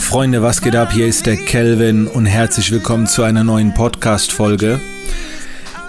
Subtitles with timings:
[0.00, 0.92] Freunde, was geht ab?
[0.92, 4.80] Hier ist der Kelvin und herzlich willkommen zu einer neuen Podcast-Folge,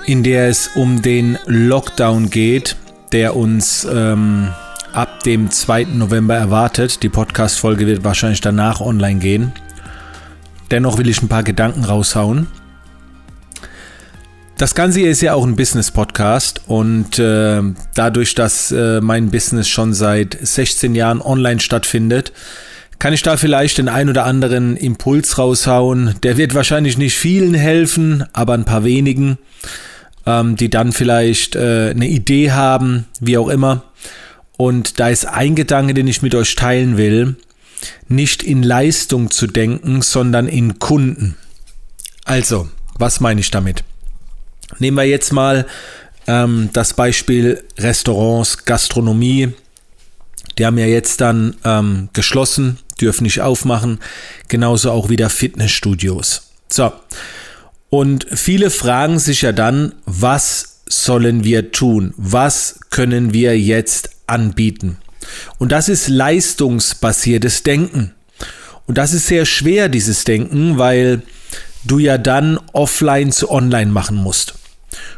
[0.06, 2.76] in der es um den Lockdown geht,
[3.12, 4.50] der uns ähm,
[4.94, 5.86] ab dem 2.
[5.86, 7.02] November erwartet.
[7.02, 9.54] Die Podcast-Folge wird wahrscheinlich danach online gehen.
[10.70, 12.48] Dennoch will ich ein paar Gedanken raushauen.
[14.58, 17.62] Das Ganze hier ist ja auch ein Business-Podcast und äh,
[17.96, 22.32] dadurch, dass äh, mein Business schon seit 16 Jahren online stattfindet,
[23.02, 26.14] kann ich da vielleicht den ein oder anderen Impuls raushauen.
[26.22, 29.40] Der wird wahrscheinlich nicht vielen helfen, aber ein paar wenigen,
[30.28, 33.86] ähm, die dann vielleicht äh, eine Idee haben, wie auch immer.
[34.56, 37.38] Und da ist ein Gedanke, den ich mit euch teilen will,
[38.08, 41.38] nicht in Leistung zu denken, sondern in Kunden.
[42.24, 43.84] Also, was meine ich damit?
[44.78, 45.66] Nehmen wir jetzt mal
[46.28, 49.54] ähm, das Beispiel Restaurants, Gastronomie.
[50.62, 53.98] Die haben ja jetzt dann ähm, geschlossen, dürfen nicht aufmachen.
[54.48, 56.52] Genauso auch wieder Fitnessstudios.
[56.72, 56.92] So.
[57.90, 62.14] Und viele fragen sich ja dann, was sollen wir tun?
[62.16, 64.98] Was können wir jetzt anbieten?
[65.58, 68.14] Und das ist leistungsbasiertes Denken.
[68.86, 71.24] Und das ist sehr schwer, dieses Denken, weil
[71.86, 74.54] du ja dann offline zu online machen musst.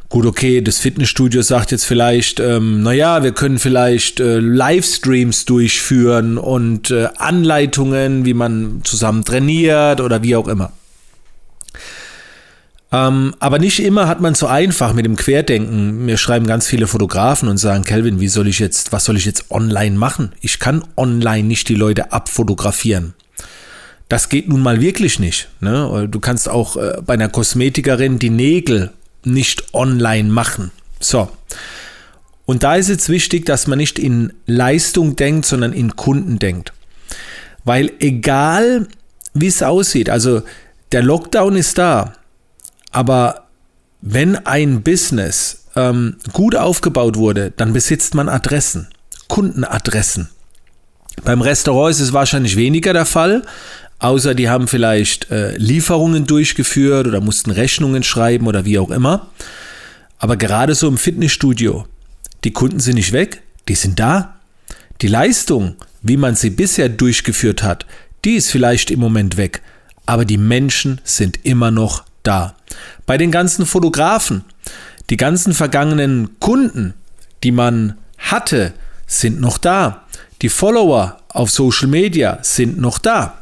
[0.09, 6.38] Gut, okay, das Fitnessstudio sagt jetzt vielleicht, ähm, naja, wir können vielleicht äh, Livestreams durchführen
[6.38, 10.71] und äh, Anleitungen, wie man zusammen trainiert oder wie auch immer.
[12.91, 16.05] Ähm, aber nicht immer hat man so einfach mit dem Querdenken.
[16.05, 19.25] Mir schreiben ganz viele Fotografen und sagen, Kelvin, wie soll ich jetzt, was soll ich
[19.25, 20.31] jetzt online machen?
[20.41, 23.15] Ich kann online nicht die Leute abfotografieren.
[24.09, 25.49] Das geht nun mal wirklich nicht.
[25.59, 26.08] Ne?
[26.08, 28.91] Du kannst auch äh, bei einer Kosmetikerin die Nägel
[29.25, 30.71] nicht online machen.
[30.99, 31.29] So.
[32.45, 36.73] Und da ist es wichtig, dass man nicht in Leistung denkt, sondern in Kunden denkt.
[37.63, 38.88] Weil egal,
[39.33, 40.41] wie es aussieht, also
[40.91, 42.13] der Lockdown ist da,
[42.91, 43.47] aber
[44.02, 48.89] wenn ein Business ähm, gut aufgebaut wurde, dann besitzt man Adressen,
[49.30, 50.30] Kundenadressen.
[51.23, 53.43] Beim Restaurant ist es wahrscheinlich weniger der Fall,
[53.99, 59.27] außer die haben vielleicht äh, Lieferungen durchgeführt oder mussten Rechnungen schreiben oder wie auch immer.
[60.20, 61.86] Aber gerade so im Fitnessstudio,
[62.43, 64.36] die Kunden sind nicht weg, die sind da.
[65.02, 67.86] Die Leistung, wie man sie bisher durchgeführt hat,
[68.23, 69.61] die ist vielleicht im Moment weg,
[70.05, 72.55] aber die Menschen sind immer noch da.
[73.05, 74.43] Bei den ganzen Fotografen,
[75.10, 76.93] die ganzen vergangenen Kunden,
[77.43, 78.73] die man hatte,
[79.08, 80.05] sind noch da.
[80.42, 83.39] Die Follower auf Social Media sind noch da.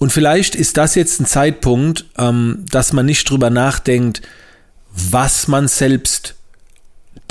[0.00, 4.22] Und vielleicht ist das jetzt ein Zeitpunkt, ähm, dass man nicht drüber nachdenkt,
[4.94, 6.36] was man selbst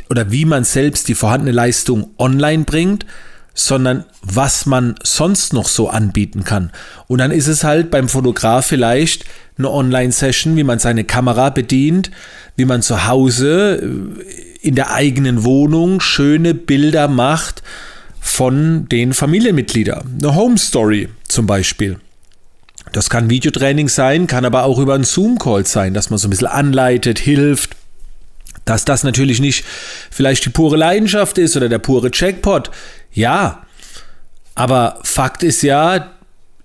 [0.08, 3.08] oder wie man selbst die vorhandene Leistung online bringt,
[3.56, 6.72] sondern was man sonst noch so anbieten kann.
[7.08, 9.26] Und dann ist es halt beim Fotograf vielleicht
[9.58, 12.12] eine Online-Session, wie man seine Kamera bedient,
[12.56, 17.64] wie man zu Hause äh, in der eigenen Wohnung schöne Bilder macht
[18.22, 20.20] von den Familienmitgliedern.
[20.20, 22.00] Eine Home Story zum Beispiel.
[22.92, 26.32] Das kann Videotraining sein, kann aber auch über einen Zoom-Call sein, dass man so ein
[26.32, 27.76] bisschen anleitet, hilft.
[28.66, 29.66] Dass das natürlich nicht
[30.12, 32.70] vielleicht die pure Leidenschaft ist oder der pure Jackpot.
[33.12, 33.64] Ja,
[34.56, 36.12] aber Fakt ist ja,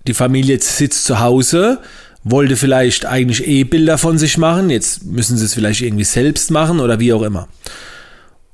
[0.07, 1.79] die Familie sitzt zu Hause,
[2.23, 6.51] wollte vielleicht eigentlich eh Bilder von sich machen, jetzt müssen sie es vielleicht irgendwie selbst
[6.51, 7.47] machen oder wie auch immer.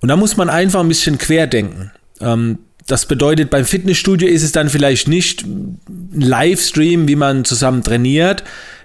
[0.02, 1.92] Und da muss man einfach ein bisschen querdenken.
[2.20, 5.80] Ähm, das bedeutet, beim Fitnessstudio ist es dann vielleicht nicht ein
[6.14, 8.44] Livestream, wie man zusammen trainiert.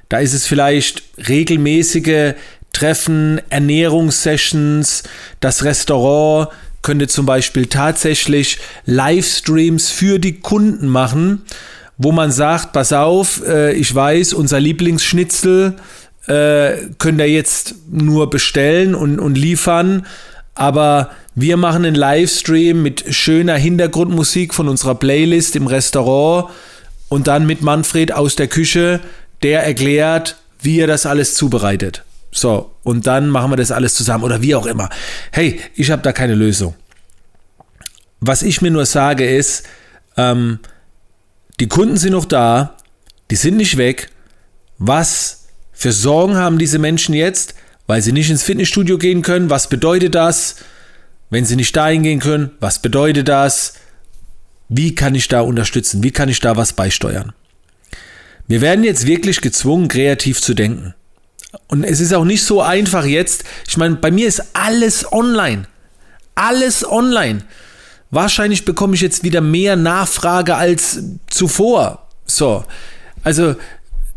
[0.09, 2.34] Da ist es vielleicht regelmäßige
[2.73, 5.03] Treffen, Ernährungssessions.
[5.41, 6.49] Das Restaurant
[6.83, 11.43] könnte zum Beispiel tatsächlich Livestreams für die Kunden machen,
[11.99, 15.77] wo man sagt, pass auf, äh, ich weiß, unser Lieblingsschnitzel
[16.27, 20.07] äh, könnt ihr jetzt nur bestellen und, und liefern,
[20.55, 26.50] aber wir machen einen Livestream mit schöner Hintergrundmusik von unserer Playlist im Restaurant
[27.10, 29.00] und dann mit Manfred aus der Küche,
[29.42, 32.04] der erklärt, wie er das alles zubereitet.
[32.33, 34.88] So, und dann machen wir das alles zusammen oder wie auch immer.
[35.30, 36.74] Hey, ich habe da keine Lösung.
[38.21, 39.65] Was ich mir nur sage ist,
[40.16, 40.59] ähm,
[41.60, 42.78] die Kunden sind noch da,
[43.30, 44.09] die sind nicht weg.
[44.78, 47.54] Was für Sorgen haben diese Menschen jetzt,
[47.86, 49.50] weil sie nicht ins Fitnessstudio gehen können?
[49.50, 50.56] Was bedeutet das?
[51.31, 53.75] Wenn sie nicht dahin gehen können, was bedeutet das?
[54.69, 56.03] Wie kann ich da unterstützen?
[56.03, 57.33] Wie kann ich da was beisteuern?
[58.49, 60.95] Wir werden jetzt wirklich gezwungen, kreativ zu denken.
[61.69, 63.45] Und es ist auch nicht so einfach jetzt.
[63.67, 65.67] Ich meine, bei mir ist alles online.
[66.34, 67.43] Alles online.
[68.11, 72.09] Wahrscheinlich bekomme ich jetzt wieder mehr Nachfrage als zuvor.
[72.25, 72.65] So,
[73.25, 73.57] also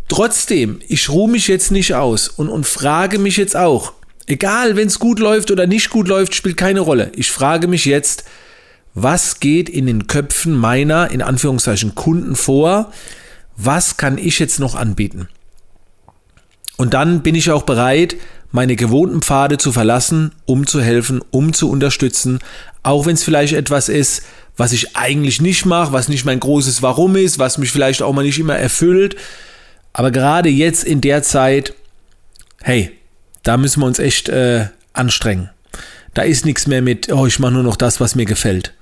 [0.08, 3.94] trotzdem, ich ruhe mich jetzt nicht aus und, und frage mich jetzt auch,
[4.30, 7.12] egal wenn es gut läuft oder nicht gut läuft, spielt keine Rolle.
[7.16, 8.24] Ich frage mich jetzt,
[8.94, 12.92] was geht in den Köpfen meiner, in Anführungszeichen, Kunden vor?
[13.58, 15.28] Was kann ich jetzt noch anbieten?
[16.78, 18.16] Und dann bin ich auch bereit,
[18.52, 22.40] meine gewohnten Pfade zu verlassen, um zu helfen, um zu unterstützen,
[22.84, 24.24] auch wenn es vielleicht etwas ist,
[24.58, 28.14] was ich eigentlich nicht mache, was nicht mein großes Warum ist, was mich vielleicht auch
[28.14, 29.16] mal nicht immer erfüllt.
[29.94, 31.74] Aber gerade jetzt in der Zeit,
[32.62, 32.92] hey,
[33.44, 35.50] da müssen wir uns echt äh, anstrengen.
[36.13, 38.74] Da ist nichts mehr mit, oh, ich mache nur noch das, was mir gefällt.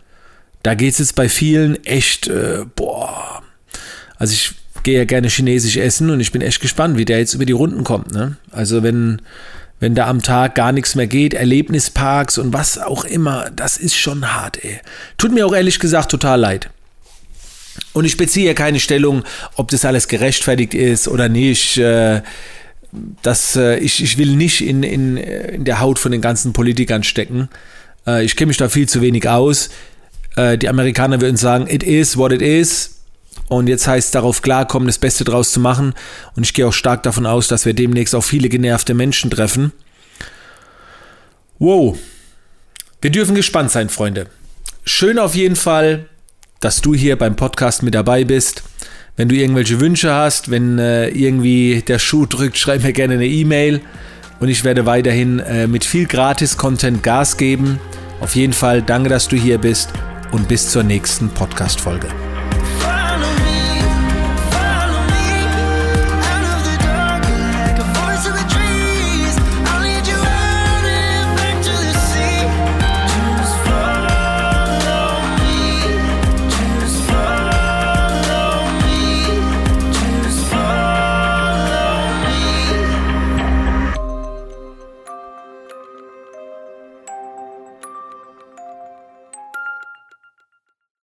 [0.63, 3.43] Da geht es jetzt bei vielen echt, äh, boah.
[4.17, 4.51] Also ich
[4.83, 7.53] gehe ja gerne chinesisch essen und ich bin echt gespannt, wie der jetzt über die
[7.53, 8.11] Runden kommt.
[8.11, 8.37] Ne?
[8.51, 9.21] Also wenn,
[9.79, 13.95] wenn da am Tag gar nichts mehr geht, Erlebnisparks und was auch immer, das ist
[13.95, 14.79] schon hart, ey.
[15.17, 16.69] Tut mir auch ehrlich gesagt total leid.
[17.93, 19.23] Und ich beziehe ja keine Stellung,
[19.55, 21.77] ob das alles gerechtfertigt ist oder nicht.
[21.77, 22.21] Äh,
[23.21, 27.03] das, äh, ich, ich will nicht in, in, in der Haut von den ganzen Politikern
[27.03, 27.49] stecken.
[28.05, 29.69] Äh, ich kenne mich da viel zu wenig aus.
[30.39, 32.97] Die Amerikaner würden sagen, it is what it is.
[33.47, 35.95] Und jetzt heißt es darauf klarkommen, das Beste draus zu machen.
[36.35, 39.71] Und ich gehe auch stark davon aus, dass wir demnächst auch viele genervte Menschen treffen.
[41.57, 41.97] Wow.
[43.01, 44.27] Wir dürfen gespannt sein, Freunde.
[44.85, 46.07] Schön auf jeden Fall,
[46.59, 48.63] dass du hier beim Podcast mit dabei bist.
[49.17, 53.25] Wenn du irgendwelche Wünsche hast, wenn äh, irgendwie der Schuh drückt, schreib mir gerne eine
[53.25, 53.81] E-Mail
[54.39, 57.79] und ich werde weiterhin äh, mit viel Gratis-Content Gas geben.
[58.21, 59.89] Auf jeden Fall danke, dass du hier bist
[60.31, 62.26] und bis zur nächsten Podcast-Folge.